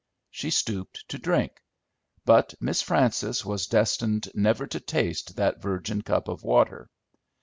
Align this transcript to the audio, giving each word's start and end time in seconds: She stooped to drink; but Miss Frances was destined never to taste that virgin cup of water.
She 0.31 0.49
stooped 0.49 1.07
to 1.09 1.19
drink; 1.19 1.61
but 2.25 2.55
Miss 2.59 2.81
Frances 2.81 3.45
was 3.45 3.67
destined 3.67 4.29
never 4.33 4.65
to 4.65 4.79
taste 4.79 5.35
that 5.35 5.61
virgin 5.61 6.01
cup 6.01 6.27
of 6.27 6.41
water. 6.41 6.89